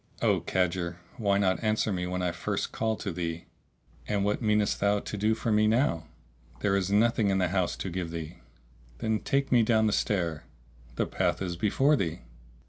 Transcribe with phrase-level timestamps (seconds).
[0.23, 3.45] "O cadger, why not answer me when I first called to thee?"
[4.07, 6.07] "And what meanest thou to do for me now?"
[6.61, 8.37] "There is nothing in the house to give thee."
[8.97, 10.45] "Then take me down the stair."
[10.95, 12.21] "The path is before thee."